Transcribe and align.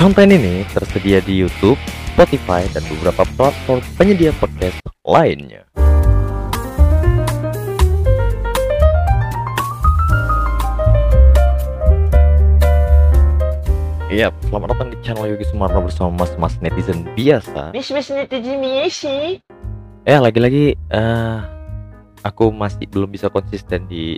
Konten 0.00 0.32
ini 0.32 0.64
tersedia 0.72 1.20
di 1.20 1.44
YouTube, 1.44 1.76
Spotify, 2.16 2.64
dan 2.72 2.80
beberapa 2.88 3.20
platform 3.36 3.84
penyedia 4.00 4.32
podcast 4.40 4.80
lainnya. 5.04 5.68
Iya, 14.08 14.32
selamat 14.48 14.72
datang 14.72 14.88
di 14.88 14.96
channel 15.04 15.36
Yogi 15.36 15.44
Sumarno 15.52 15.84
bersama 15.84 16.24
mas-mas 16.24 16.56
netizen 16.64 17.04
biasa. 17.12 17.76
Mas-mas 17.76 18.08
netizen 18.08 18.56
biasa. 18.56 19.36
Ya, 20.08 20.16
lagi-lagi 20.16 20.80
eh 20.80 21.38
aku 22.24 22.48
masih 22.48 22.88
belum 22.88 23.12
bisa 23.12 23.28
konsisten 23.28 23.84
di 23.84 24.16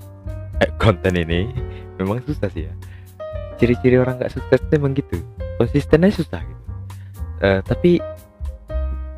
eh, 0.63 0.71
konten 0.79 1.19
ini. 1.19 1.51
Memang 1.99 2.23
susah 2.23 2.47
sih 2.55 2.71
ya. 2.71 2.73
Ciri-ciri 3.59 3.99
orang 3.99 4.23
nggak 4.23 4.31
sukses 4.31 4.63
itu 4.63 4.79
emang 4.79 4.95
gitu. 4.95 5.19
Konsistennya 5.61 6.13
susah 6.13 6.41
gitu. 6.43 6.63
Eh, 7.43 7.61
tapi 7.67 7.99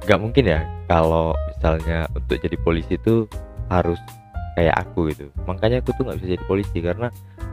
nggak 0.05 0.21
mungkin 0.21 0.45
ya 0.45 0.61
kalau 0.89 1.33
misalnya 1.53 2.09
untuk 2.13 2.37
jadi 2.41 2.57
polisi 2.61 2.97
itu 2.97 3.29
harus 3.73 4.01
kayak 4.55 4.87
aku 4.87 5.11
gitu. 5.13 5.29
Makanya 5.45 5.83
aku 5.83 5.93
tuh 5.97 6.09
nggak 6.09 6.19
bisa 6.23 6.29
jadi 6.39 6.45
polisi 6.47 6.79
karena 6.81 7.09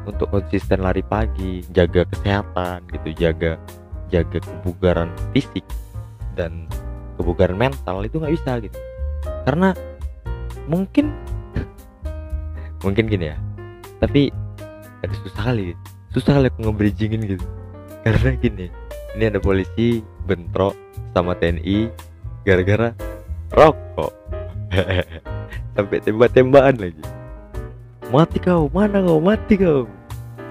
untuk 0.05 0.30
konsisten 0.34 0.82
lari 0.82 1.02
pagi, 1.05 1.62
jaga 1.74 2.05
kesehatan 2.10 2.86
gitu, 2.90 3.10
jaga 3.18 3.58
jaga 4.12 4.38
kebugaran 4.44 5.10
fisik 5.32 5.63
dan 6.36 6.68
kebugaran 7.16 7.58
mental 7.58 8.04
itu 8.04 8.20
nggak 8.20 8.34
bisa 8.36 8.52
gitu. 8.62 8.77
Karena 9.46 9.74
mungkin 10.68 11.13
mungkin 12.86 13.05
gini 13.10 13.32
ya. 13.34 13.38
Tapi 14.02 14.34
ada 15.02 15.13
susah 15.26 15.44
kali, 15.54 15.74
susah 16.13 16.32
kali 16.38 16.48
aku 16.50 16.60
nge-bridgingin 16.70 17.22
gitu. 17.26 17.46
Karena 18.02 18.34
gini, 18.38 18.66
ini 19.16 19.28
ada 19.28 19.40
polisi 19.44 20.00
bentrok 20.24 20.76
sama 21.12 21.36
TNI 21.36 21.92
gara-gara 22.48 22.96
rokok. 23.52 24.12
Sampai 25.76 25.99
tembak-tembakan 26.04 26.76
lagi. 26.80 27.04
Mati 28.12 28.40
kau 28.40 28.68
mana 28.72 29.04
kau? 29.04 29.20
Mati 29.20 29.55
kau. 29.55 29.88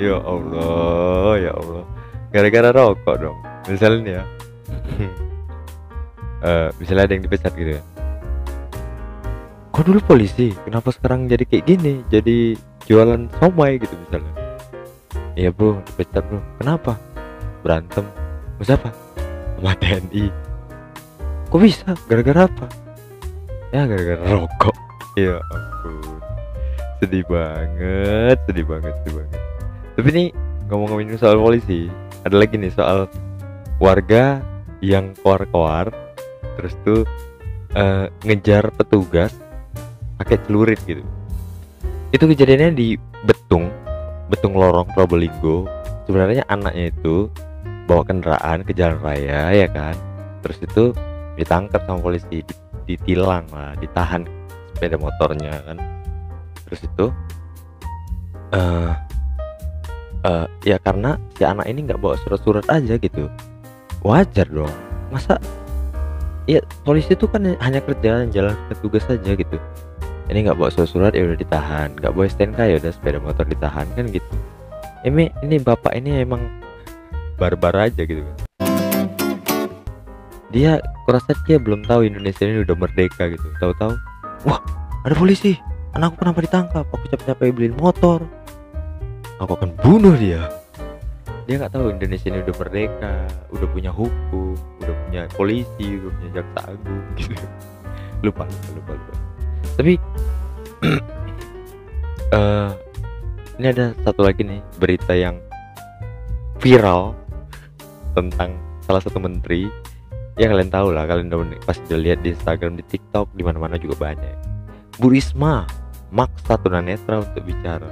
Ya 0.00 0.16
Allah 0.20 1.32
ya 1.40 1.52
Allah. 1.56 1.84
Gara-gara 2.32 2.68
rokok 2.72 3.16
dong. 3.20 3.38
Misalnya 3.68 4.24
uh, 6.44 6.68
misalnya 6.80 7.04
ada 7.08 7.12
yang 7.16 7.24
dipecat 7.24 7.52
gitu 7.56 7.80
ya. 7.80 7.82
Kok 9.72 9.84
dulu 9.86 10.00
polisi? 10.04 10.52
Kenapa 10.68 10.92
sekarang 10.92 11.28
jadi 11.28 11.44
kayak 11.48 11.64
gini? 11.64 12.04
Jadi 12.12 12.56
jualan 12.84 13.28
somai 13.40 13.80
gitu 13.80 13.96
misalnya. 14.08 14.32
Iya 15.36 15.48
bro 15.48 15.80
dipecat 15.84 16.24
bro 16.28 16.40
kenapa? 16.60 17.00
Berantem 17.60 18.19
sama 18.60 18.76
siapa 18.76 18.90
sama 19.56 19.72
TNI 19.80 20.28
kok 21.48 21.60
bisa? 21.64 21.96
Gara-gara 22.12 22.44
apa? 22.44 22.68
Ya 23.72 23.88
gara-gara 23.88 24.20
rokok. 24.20 24.76
Ya 25.16 25.40
ampun. 25.48 26.20
Sedih 27.00 27.24
banget 27.24 28.36
sedih 28.44 28.68
banget 28.68 28.92
sedih 29.00 29.14
banget. 29.16 29.40
Tapi 29.96 30.08
nih 30.12 30.28
ngomong-ngomongin 30.68 31.16
soal 31.16 31.40
polisi 31.40 31.88
ada 32.28 32.36
lagi 32.36 32.60
nih 32.60 32.68
soal 32.68 33.08
warga 33.80 34.44
yang 34.84 35.16
keluar-keluar 35.24 35.88
terus 36.60 36.76
tuh 36.84 37.08
eh, 37.72 38.12
ngejar 38.28 38.68
petugas 38.76 39.32
pakai 40.20 40.36
celurit 40.44 40.84
gitu. 40.84 41.00
Itu 42.12 42.28
kejadiannya 42.28 42.76
di 42.76 43.00
Betung 43.24 43.72
Betung 44.28 44.52
Lorong 44.52 44.92
Probolinggo. 44.92 45.64
Sebenarnya 46.04 46.44
anaknya 46.52 46.92
itu 46.92 47.32
bawa 47.90 48.06
kendaraan 48.06 48.62
ke 48.62 48.70
jalan 48.70 49.02
raya 49.02 49.50
ya 49.50 49.66
kan? 49.66 49.98
Terus 50.46 50.62
itu 50.62 50.94
ditangkap 51.34 51.82
sama 51.90 51.98
polisi 51.98 52.46
ditilang 52.86 53.50
lah 53.50 53.74
ditahan 53.82 54.22
sepeda 54.70 54.94
motornya 54.94 55.58
kan? 55.66 55.82
Terus 56.70 56.86
itu 56.86 57.06
uh, 58.54 58.94
uh, 60.22 60.46
ya 60.62 60.78
karena 60.78 61.18
si 61.34 61.42
anak 61.42 61.66
ini 61.66 61.90
nggak 61.90 61.98
bawa 61.98 62.14
surat-surat 62.22 62.62
aja 62.70 62.94
gitu. 62.94 63.26
Wajar 64.06 64.46
dong. 64.46 64.70
Masa 65.10 65.42
ya 66.46 66.62
polisi 66.86 67.18
itu 67.18 67.26
kan 67.26 67.42
hanya 67.42 67.82
kerja 67.82 68.22
jalan 68.30 68.54
tugas 68.78 69.02
saja 69.02 69.34
gitu. 69.34 69.58
Ini 70.30 70.46
nggak 70.46 70.62
bawa 70.62 70.70
surat-surat 70.70 71.10
ya 71.10 71.26
udah 71.26 71.38
ditahan. 71.42 71.90
Nggak 71.98 72.12
bawa 72.14 72.26
stnk 72.30 72.58
ya 72.62 72.78
udah 72.78 72.92
sepeda 72.94 73.18
motor 73.18 73.42
ditahan 73.50 73.90
kan 73.98 74.06
gitu. 74.14 74.30
Ini 75.02 75.34
ini 75.42 75.56
bapak 75.58 75.96
ini 75.98 76.22
emang 76.22 76.59
barbar 77.40 77.88
aja 77.88 78.04
gitu 78.04 78.20
kan. 78.20 78.36
Dia 80.52 80.82
kurasa 81.08 81.32
dia 81.48 81.56
belum 81.56 81.88
tahu 81.88 82.04
Indonesia 82.04 82.44
ini 82.44 82.60
udah 82.60 82.76
merdeka 82.76 83.32
gitu. 83.32 83.48
Tahu-tahu 83.56 83.96
wah 84.44 84.60
ada 85.08 85.16
polisi. 85.16 85.56
Anakku 85.96 86.20
kenapa 86.20 86.44
ditangkap. 86.44 86.84
Aku 86.84 87.04
capek-capek 87.08 87.56
beliin 87.56 87.74
motor. 87.80 88.20
Aku 89.40 89.56
akan 89.56 89.72
bunuh 89.80 90.12
dia. 90.20 90.52
Dia 91.48 91.56
nggak 91.56 91.72
tahu 91.72 91.96
Indonesia 91.96 92.28
ini 92.28 92.44
udah 92.44 92.56
merdeka 92.60 93.14
udah 93.50 93.66
punya 93.74 93.90
hukum 93.90 94.54
udah 94.84 94.94
punya 95.08 95.22
polisi 95.34 95.98
udah 95.98 96.10
punya 96.14 96.30
jaksa 96.36 96.60
agung 96.76 97.02
gitu. 97.18 97.46
Lupa 98.20 98.44
lupa 98.76 98.92
lupa 98.92 99.30
tapi 99.80 99.96
uh, 102.36 102.70
ini 103.56 103.66
ada 103.72 103.96
satu 104.04 104.28
lagi 104.28 104.44
nih 104.44 104.60
berita 104.76 105.16
yang 105.16 105.40
viral 106.60 107.16
tentang 108.16 108.56
salah 108.84 109.02
satu 109.02 109.22
menteri 109.22 109.70
ya 110.40 110.48
kalian 110.48 110.72
tahu 110.72 110.94
lah 110.94 111.04
kalian 111.04 111.28
udah 111.28 111.60
pasti 111.68 111.84
udah 111.92 112.00
lihat 112.00 112.18
di 112.24 112.32
Instagram 112.32 112.80
di 112.80 112.84
TikTok 112.88 113.30
di 113.36 113.42
mana-mana 113.44 113.76
juga 113.76 113.98
banyak. 113.98 114.36
Bu 114.96 115.12
Risma 115.12 115.68
maksa 116.10 116.58
tunanetra 116.60 117.22
untuk 117.22 117.44
bicara. 117.44 117.88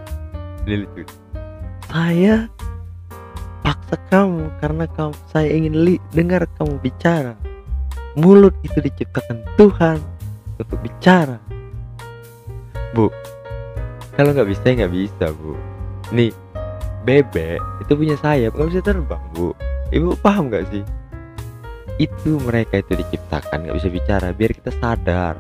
Ini 0.64 0.84
lucu 0.84 1.04
saya 1.88 2.44
paksa 3.64 3.96
kamu 4.12 4.52
karena 4.60 4.84
kamu 4.92 5.16
saya 5.32 5.48
ingin 5.48 5.74
li, 5.84 5.94
dengar 6.12 6.44
kamu 6.60 6.76
bicara. 6.84 7.32
Mulut 8.18 8.52
itu 8.60 8.76
diciptakan 8.82 9.40
Tuhan 9.56 9.98
untuk 10.60 10.78
bicara. 10.84 11.40
Bu 12.92 13.08
kalau 14.18 14.34
nggak 14.34 14.48
bisa 14.50 14.66
nggak 14.74 14.92
bisa 14.92 15.32
bu. 15.32 15.56
Nih 16.12 16.32
bebek 17.08 17.60
itu 17.80 17.92
punya 17.96 18.16
sayap 18.20 18.52
nggak 18.52 18.68
bisa 18.68 18.80
terbang 18.84 19.22
bu 19.32 19.56
ibu 19.94 20.14
paham 20.20 20.52
nggak 20.52 20.64
sih? 20.72 20.82
Itu 21.98 22.38
mereka 22.44 22.78
itu 22.78 22.94
diciptakan 22.94 23.66
nggak 23.66 23.76
bisa 23.78 23.88
bicara 23.90 24.28
biar 24.30 24.52
kita 24.54 24.70
sadar. 24.78 25.34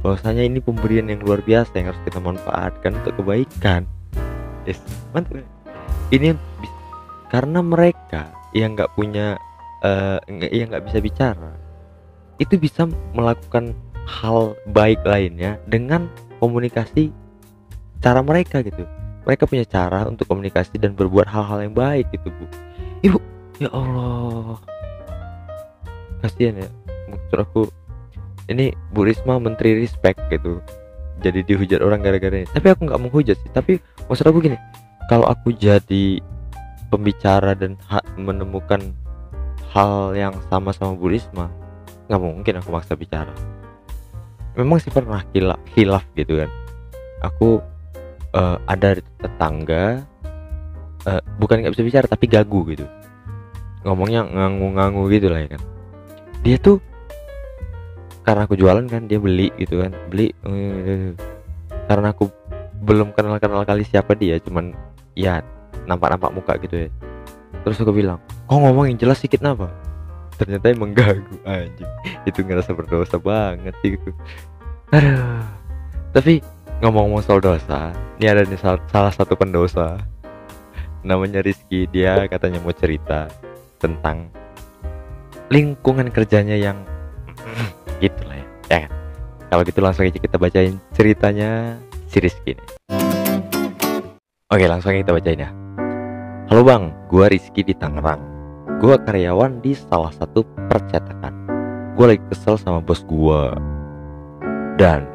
Bahwasanya 0.00 0.46
ini 0.46 0.62
pemberian 0.62 1.10
yang 1.10 1.20
luar 1.24 1.42
biasa 1.42 1.74
yang 1.76 1.90
harus 1.90 2.02
kita 2.06 2.22
manfaatkan 2.22 2.94
untuk 3.02 3.18
kebaikan. 3.20 3.84
Yes 4.66 4.82
mantap 5.14 5.40
ini 6.10 6.34
karena 7.30 7.60
mereka 7.62 8.30
yang 8.54 8.78
nggak 8.78 8.94
punya 8.94 9.38
uh, 9.82 10.18
yang 10.30 10.70
nggak 10.70 10.86
bisa 10.86 10.98
bicara 11.02 11.52
itu 12.38 12.60
bisa 12.60 12.86
melakukan 13.16 13.72
hal 14.06 14.54
baik 14.70 15.02
lainnya 15.02 15.58
dengan 15.66 16.06
komunikasi 16.38 17.10
cara 18.04 18.20
mereka 18.22 18.62
gitu. 18.62 18.86
Mereka 19.26 19.50
punya 19.50 19.66
cara 19.66 20.06
untuk 20.06 20.30
komunikasi 20.30 20.78
dan 20.78 20.94
berbuat 20.94 21.26
hal-hal 21.26 21.66
yang 21.66 21.74
baik 21.74 22.06
gitu 22.14 22.30
bu. 22.30 22.44
Ibu 23.02 23.18
ya 23.62 23.68
Allah. 23.72 24.60
Kasihan 26.24 26.64
ya 26.64 26.68
maksud 27.06 27.38
aku 27.38 27.62
ini 28.50 28.74
Bu 28.90 29.06
Risma 29.06 29.38
menteri 29.38 29.78
respect 29.78 30.18
gitu 30.32 30.58
jadi 31.20 31.42
dihujat 31.44 31.80
orang 31.80 32.04
gara-gara 32.04 32.44
ini. 32.44 32.48
Tapi 32.48 32.66
aku 32.72 32.88
nggak 32.88 33.00
menghujat 33.00 33.36
sih 33.40 33.52
tapi 33.52 33.80
maksud 34.08 34.26
aku 34.28 34.44
gini 34.44 34.58
kalau 35.08 35.28
aku 35.28 35.54
jadi 35.54 36.20
pembicara 36.90 37.54
dan 37.54 37.78
hak 37.90 38.04
menemukan 38.18 38.94
hal 39.72 40.14
yang 40.14 40.34
sama 40.48 40.72
sama 40.72 40.96
Bu 40.96 41.12
Risma 41.12 41.50
nggak 42.06 42.20
mungkin 42.20 42.54
aku 42.60 42.68
maksa 42.70 42.94
bicara. 42.94 43.32
Memang 44.56 44.80
sih 44.80 44.88
pernah 44.88 45.20
hilaf, 45.36 45.60
hilaf 45.76 46.04
gitu 46.16 46.40
kan. 46.40 46.50
Aku 47.20 47.60
uh, 48.32 48.56
ada 48.68 48.96
tetangga 49.20 50.04
uh, 51.06 51.20
bukan 51.40 51.62
nggak 51.62 51.74
bisa 51.76 51.84
bicara 51.84 52.06
tapi 52.08 52.26
gagu 52.28 52.60
gitu 52.68 52.84
ngomongnya 53.86 54.26
ngangu-ngangu 54.26 55.06
gitu 55.14 55.30
lah 55.30 55.46
ya 55.46 55.54
kan. 55.54 55.62
Dia 56.42 56.58
tuh 56.58 56.82
karena 58.26 58.42
aku 58.50 58.58
jualan 58.58 58.82
kan 58.90 59.06
dia 59.06 59.22
beli 59.22 59.54
gitu 59.54 59.86
kan. 59.86 59.94
Beli 60.10 60.34
karena 61.86 62.10
aku 62.10 62.26
belum 62.82 63.14
kenal 63.14 63.38
kenal 63.38 63.62
kali 63.62 63.86
siapa 63.86 64.18
dia 64.18 64.42
cuman 64.42 64.74
ya 65.14 65.38
nampak 65.86 66.10
nampak 66.18 66.34
muka 66.34 66.58
gitu 66.58 66.86
ya. 66.86 66.90
Terus 67.62 67.78
aku 67.78 67.94
bilang 67.94 68.18
kok 68.50 68.58
ngomong 68.58 68.90
yang 68.90 68.98
jelas 68.98 69.22
sedikit 69.22 69.46
apa 69.46 69.70
ternyata 70.36 70.68
emang 70.74 70.90
gagu 70.90 71.38
anjing. 71.46 71.88
Itu 72.26 72.42
ngerasa 72.42 72.74
berdosa 72.74 73.22
banget 73.22 73.78
gitu 73.86 74.10
aduh. 74.90 75.46
Tapi 76.10 76.42
ngomong-ngomong 76.82 77.22
soal 77.22 77.38
dosa 77.38 77.94
ini 78.18 78.26
ada 78.26 78.42
nih 78.42 78.58
salah 78.58 79.14
satu 79.14 79.38
pendosa. 79.38 80.02
Namanya 81.06 81.38
Rizky 81.38 81.86
dia 81.86 82.26
katanya 82.26 82.58
mau 82.58 82.74
cerita 82.74 83.30
tentang 83.76 84.32
lingkungan 85.52 86.10
kerjanya 86.10 86.56
yang 86.58 86.82
gitu 88.04 88.20
lah 88.26 88.36
ya, 88.36 88.46
ya 88.68 88.78
kan? 88.86 88.92
kalau 89.52 89.62
gitu 89.62 89.78
langsung 89.84 90.04
aja 90.08 90.18
kita 90.18 90.36
bacain 90.36 90.76
ceritanya 90.96 91.78
si 92.10 92.18
Rizky 92.18 92.58
nih 92.58 92.68
oke 94.50 94.64
langsung 94.66 94.90
aja 94.94 95.04
kita 95.04 95.14
bacain 95.14 95.44
ya. 95.44 95.50
Halo 96.46 96.62
bang 96.62 96.94
gua 97.10 97.26
Rizky 97.26 97.66
di 97.66 97.74
Tangerang. 97.74 98.22
Gua 98.78 98.94
karyawan 99.02 99.58
di 99.66 99.74
salah 99.74 100.14
satu 100.14 100.46
percetakan. 100.70 101.34
Gua 101.98 102.14
lagi 102.14 102.22
kesel 102.30 102.54
sama 102.54 102.78
bos 102.78 103.02
gua. 103.02 103.50
Dan 104.78 105.10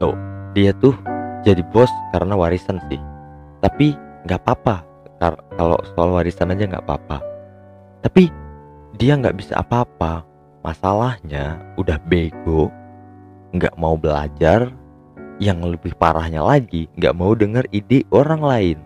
oh 0.00 0.16
dia 0.56 0.72
tuh 0.80 0.96
jadi 1.44 1.60
bos 1.76 1.92
karena 2.16 2.40
warisan 2.40 2.80
sih. 2.88 2.96
Tapi 3.60 3.92
nggak 4.24 4.40
apa-apa 4.48 4.80
kalau 5.20 5.78
soal 5.94 6.14
warisan 6.14 6.54
aja 6.54 6.64
nggak 6.64 6.84
apa-apa. 6.86 7.18
Tapi 8.06 8.30
dia 8.96 9.18
nggak 9.18 9.36
bisa 9.38 9.58
apa-apa. 9.58 10.22
Masalahnya 10.62 11.58
udah 11.78 11.98
bego 12.06 12.70
nggak 13.54 13.74
mau 13.80 13.96
belajar 13.96 14.68
yang 15.38 15.62
lebih 15.62 15.94
parahnya 15.96 16.42
lagi 16.42 16.90
nggak 16.98 17.14
mau 17.14 17.34
denger 17.34 17.66
ide 17.74 18.06
orang 18.14 18.42
lain. 18.42 18.78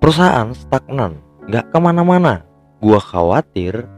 Perusahaan 0.00 0.52
stagnan 0.52 1.20
nggak 1.48 1.72
ke 1.72 1.78
mana-mana. 1.80 2.44
Gua 2.80 3.00
khawatir 3.00 3.88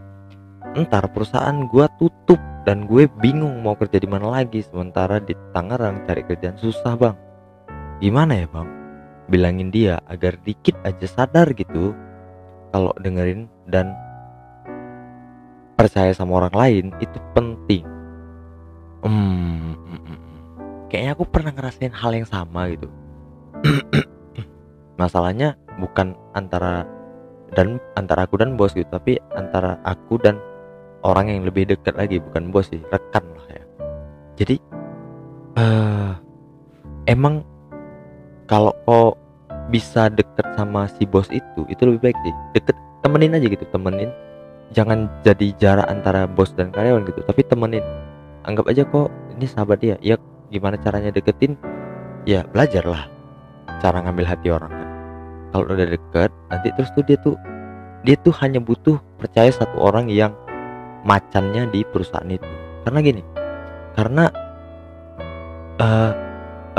ntar 0.79 1.11
perusahaan 1.11 1.67
gua 1.67 1.91
tutup 1.99 2.39
dan 2.63 2.85
gue 2.85 3.09
bingung 3.25 3.65
mau 3.65 3.73
kerja 3.73 3.97
di 3.97 4.05
mana 4.05 4.29
lagi 4.29 4.61
sementara 4.61 5.17
di 5.19 5.33
Tangerang 5.57 6.05
cari 6.05 6.23
kerjaan 6.23 6.61
susah 6.61 6.95
bang. 6.95 7.17
Gimana 7.99 8.39
ya 8.39 8.47
bang 8.47 8.78
bilangin 9.29 9.69
dia 9.69 10.01
agar 10.09 10.41
dikit 10.43 10.75
aja 10.83 11.05
sadar 11.05 11.53
gitu 11.53 11.93
kalau 12.73 12.93
dengerin 13.01 13.49
dan 13.69 13.93
percaya 15.77 16.11
sama 16.17 16.43
orang 16.45 16.55
lain 16.57 16.85
itu 16.99 17.19
penting 17.37 17.85
hmm, 19.05 19.77
mm, 19.77 19.79
mm, 19.87 20.01
mm. 20.03 20.29
kayaknya 20.91 21.13
aku 21.15 21.25
pernah 21.29 21.53
ngerasain 21.55 21.95
hal 21.95 22.11
yang 22.17 22.27
sama 22.27 22.73
gitu 22.73 22.89
masalahnya 25.01 25.55
bukan 25.79 26.19
antara 26.35 26.83
dan 27.55 27.79
antara 27.95 28.27
aku 28.27 28.41
dan 28.41 28.59
bos 28.59 28.75
gitu 28.75 28.89
tapi 28.91 29.17
antara 29.39 29.79
aku 29.87 30.19
dan 30.21 30.37
orang 31.07 31.31
yang 31.31 31.47
lebih 31.47 31.69
dekat 31.71 31.95
lagi 31.95 32.19
bukan 32.19 32.51
bos 32.51 32.69
sih 32.69 32.83
rekan 32.91 33.25
lah 33.39 33.49
ya 33.55 33.65
jadi 34.35 34.57
eh 35.57 36.13
emang 37.09 37.47
kalau 38.49 38.73
kau 38.89 39.15
bisa 39.69 40.09
deket 40.09 40.49
sama 40.57 40.89
si 40.89 41.05
bos 41.05 41.29
itu 41.29 41.69
itu 41.69 41.83
lebih 41.85 42.11
baik 42.11 42.19
sih. 42.25 42.35
Deket 42.57 42.77
temenin 43.05 43.37
aja 43.37 43.47
gitu 43.47 43.65
temenin. 43.69 44.11
Jangan 44.73 45.09
jadi 45.25 45.53
jarak 45.61 45.89
antara 45.89 46.25
bos 46.25 46.53
dan 46.57 46.73
karyawan 46.73 47.05
gitu 47.05 47.21
tapi 47.29 47.45
temenin. 47.45 47.85
Anggap 48.49 48.73
aja 48.73 48.83
kok 48.89 49.13
ini 49.37 49.45
sahabat 49.45 49.79
dia. 49.85 49.97
Ya 50.01 50.17
gimana 50.49 50.81
caranya 50.81 51.13
deketin? 51.13 51.61
Ya 52.25 52.45
belajar 52.49 52.89
lah 52.89 53.05
cara 53.85 54.01
ngambil 54.01 54.25
hati 54.25 54.49
orang 54.49 54.73
kan. 54.73 54.89
Kalau 55.53 55.65
udah 55.69 55.89
deket 55.89 56.31
nanti 56.49 56.69
terus 56.73 56.91
tuh 56.97 57.05
dia 57.05 57.21
tuh 57.21 57.37
dia 58.09 58.17
tuh 58.25 58.33
hanya 58.41 58.65
butuh 58.65 58.97
percaya 59.21 59.53
satu 59.53 59.77
orang 59.77 60.09
yang 60.09 60.33
macannya 61.05 61.69
di 61.69 61.85
perusahaan 61.85 62.29
itu. 62.29 62.49
Karena 62.89 63.05
gini 63.05 63.23
karena 63.93 64.25
eh 65.77 66.13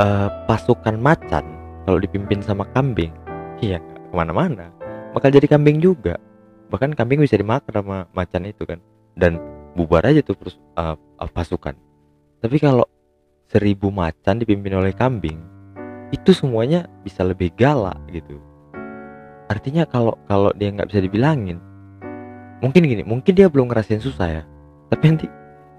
eh, 0.00 0.28
pasukan 0.50 0.96
macan 0.98 1.59
kalau 1.84 1.98
dipimpin 2.00 2.40
sama 2.44 2.66
kambing 2.72 3.12
iya 3.60 3.78
ke 3.80 4.14
mana-mana. 4.16 4.72
Bakal 5.12 5.34
jadi 5.34 5.46
kambing 5.50 5.82
juga. 5.82 6.16
Bahkan 6.70 6.94
kambing 6.94 7.20
bisa 7.22 7.34
dimakan 7.34 7.70
sama 7.70 7.96
macan 8.14 8.46
itu 8.46 8.62
kan. 8.64 8.78
Dan 9.18 9.42
bubar 9.74 10.06
aja 10.06 10.22
tuh 10.22 10.38
perus- 10.38 10.62
eh, 10.78 10.96
eh, 10.96 11.30
pasukan. 11.30 11.74
Tapi 12.40 12.56
kalau 12.56 12.86
seribu 13.50 13.90
macan 13.90 14.38
dipimpin 14.38 14.78
oleh 14.78 14.94
kambing 14.94 15.36
itu 16.10 16.30
semuanya 16.34 16.86
bisa 17.02 17.26
lebih 17.26 17.50
galak 17.54 17.98
gitu. 18.10 18.38
Artinya 19.50 19.82
kalau 19.86 20.14
kalau 20.30 20.54
dia 20.54 20.70
nggak 20.70 20.90
bisa 20.90 21.02
dibilangin 21.02 21.58
mungkin 22.62 22.84
gini 22.84 23.02
mungkin 23.02 23.32
dia 23.34 23.50
belum 23.50 23.70
ngerasain 23.70 23.98
susah 23.98 24.28
ya. 24.30 24.42
Tapi 24.90 25.04
nanti 25.10 25.26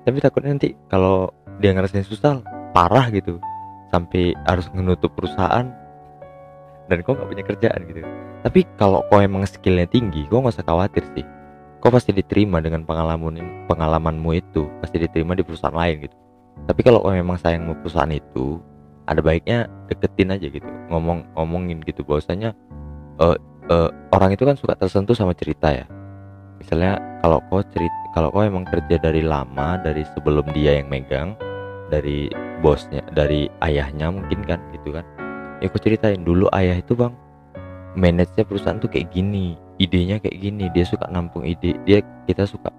tapi 0.03 0.17
takutnya 0.19 0.51
nanti 0.55 0.75
kalau 0.91 1.31
dia 1.63 1.71
ngerasain 1.71 2.03
susah 2.03 2.43
parah 2.75 3.07
gitu. 3.15 3.39
Sampai 3.91 4.35
harus 4.47 4.67
menutup 4.71 5.11
perusahaan 5.15 5.67
dan 6.91 6.99
kau 7.07 7.15
nggak 7.15 7.29
punya 7.31 7.43
kerjaan 7.47 7.79
gitu. 7.87 8.03
Tapi 8.43 8.67
kalau 8.75 8.99
kau 9.07 9.23
emang 9.23 9.47
skillnya 9.47 9.87
tinggi 9.87 10.27
kau 10.27 10.43
nggak 10.43 10.59
usah 10.59 10.67
khawatir 10.67 11.07
sih. 11.15 11.23
Kau 11.79 11.89
pasti 11.89 12.11
diterima 12.11 12.59
dengan 12.59 12.83
pengalaman 12.83 13.65
pengalamanmu 13.71 14.35
itu. 14.35 14.67
Pasti 14.83 14.99
diterima 14.99 15.33
di 15.33 15.47
perusahaan 15.47 15.73
lain 15.73 16.03
gitu. 16.03 16.15
Tapi 16.67 16.81
kalau 16.83 16.99
kau 16.99 17.15
memang 17.15 17.39
sayang 17.39 17.63
sama 17.63 17.79
perusahaan 17.79 18.11
itu 18.11 18.59
ada 19.07 19.23
baiknya 19.23 19.71
deketin 19.87 20.35
aja 20.35 20.51
gitu. 20.51 20.67
Ngomong 20.91 21.31
ngomongin 21.39 21.79
gitu. 21.87 22.03
Bahwasanya 22.03 22.51
eh, 23.23 23.37
eh, 23.71 23.89
orang 24.11 24.35
itu 24.35 24.43
kan 24.43 24.59
suka 24.59 24.75
tersentuh 24.75 25.15
sama 25.15 25.31
cerita 25.31 25.71
ya. 25.71 25.87
Misalnya 26.59 26.99
kalau 27.23 27.39
kau 27.47 27.63
cerita 27.71 28.01
kalau 28.11 28.27
kau 28.35 28.43
emang 28.43 28.67
kerja 28.67 28.99
dari 28.99 29.23
lama 29.23 29.79
dari 29.79 30.03
sebelum 30.11 30.43
dia 30.51 30.83
yang 30.83 30.91
megang 30.91 31.39
dari 31.87 32.27
bosnya 32.59 33.01
dari 33.15 33.47
ayahnya 33.63 34.11
mungkin 34.11 34.43
kan 34.45 34.59
gitu 34.75 34.95
kan 34.95 35.05
ya 35.61 35.69
kau 35.69 35.79
ceritain. 35.79 36.19
Dulu 36.25 36.49
ayah 36.51 36.75
itu 36.81 36.97
bang 36.97 37.13
manage 37.93 38.33
perusahaan 38.47 38.79
tuh 38.79 38.89
kayak 38.89 39.13
gini 39.13 39.55
idenya 39.77 40.17
kayak 40.17 40.41
gini. 40.41 40.67
Dia 40.73 40.83
suka 40.83 41.07
nampung 41.07 41.45
ide. 41.45 41.77
Dia 41.85 42.01
kita 42.25 42.49
suka 42.49 42.73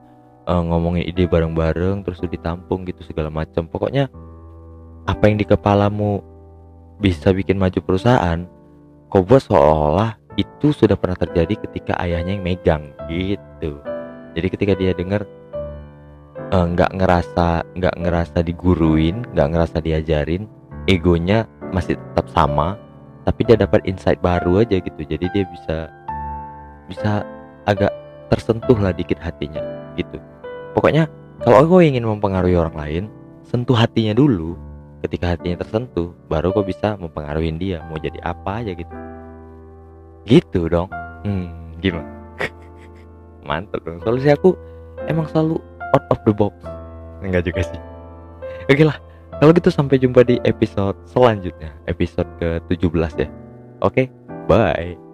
eh, 0.51 0.63
ngomongin 0.63 1.07
ide 1.07 1.25
bareng-bareng 1.31 2.03
terus 2.03 2.19
ditampung 2.27 2.83
gitu 2.85 3.07
segala 3.07 3.31
macam. 3.31 3.71
Pokoknya 3.71 4.11
apa 5.07 5.31
yang 5.31 5.39
di 5.39 5.47
kepalamu 5.47 6.23
bisa 7.03 7.35
bikin 7.35 7.59
maju 7.59 7.79
perusahaan 7.83 8.47
kau 9.11 9.27
buat 9.27 9.43
seolah-olah 9.43 10.23
itu 10.39 10.73
sudah 10.73 10.97
pernah 10.97 11.19
terjadi 11.19 11.59
ketika 11.69 11.93
ayahnya 12.01 12.39
yang 12.39 12.45
megang 12.45 12.83
gitu. 13.11 13.79
Jadi 14.33 14.47
ketika 14.49 14.73
dia 14.79 14.97
dengar 14.97 15.29
eh, 16.55 16.67
nggak 16.73 16.91
ngerasa 16.97 17.67
nggak 17.77 17.97
ngerasa 18.01 18.39
diguruin 18.41 19.27
nggak 19.37 19.49
ngerasa 19.53 19.77
diajarin 19.85 20.49
egonya 20.89 21.45
masih 21.73 21.97
tetap 21.97 22.29
sama 22.31 22.77
tapi 23.23 23.47
dia 23.47 23.57
dapat 23.57 23.83
insight 23.87 24.19
baru 24.21 24.63
aja 24.63 24.79
gitu. 24.79 25.01
Jadi 25.03 25.27
dia 25.33 25.45
bisa 25.49 25.77
bisa 26.91 27.13
agak 27.67 27.91
tersentuh 28.29 28.77
lah 28.79 28.93
dikit 28.93 29.19
hatinya 29.23 29.63
gitu. 29.95 30.19
Pokoknya 30.77 31.07
kalau 31.43 31.67
kau 31.67 31.83
ingin 31.83 32.07
mempengaruhi 32.07 32.55
orang 32.55 32.77
lain 32.77 33.05
sentuh 33.47 33.75
hatinya 33.75 34.15
dulu. 34.15 34.59
Ketika 35.03 35.35
hatinya 35.35 35.67
tersentuh 35.67 36.15
baru 36.31 36.55
kau 36.55 36.63
bisa 36.63 36.95
mempengaruhi 36.95 37.51
dia. 37.59 37.83
Mau 37.91 37.99
jadi 37.99 38.19
apa 38.23 38.63
aja 38.63 38.75
gitu. 38.75 38.95
Gitu 40.27 40.61
dong. 40.71 40.91
Hmm 41.27 41.51
gimana? 41.83 42.07
Mantap 43.49 43.83
dong. 43.83 43.99
Solusi 44.07 44.31
aku 44.31 44.55
emang 45.11 45.27
selalu 45.31 45.59
out 45.95 46.05
of 46.11 46.19
the 46.27 46.35
box. 46.35 46.55
Enggak 47.23 47.47
juga 47.47 47.63
sih. 47.67 47.81
Oke 48.71 48.87
lah 48.87 48.99
kalau 49.43 49.51
gitu 49.59 49.75
sampai 49.75 49.99
jumpa 49.99 50.23
di 50.23 50.39
episode 50.47 50.95
selanjutnya 51.03 51.75
episode 51.91 52.31
ke 52.39 52.63
17 52.71 53.27
ya. 53.27 53.29
Oke 53.83 54.07
bye 54.47 55.12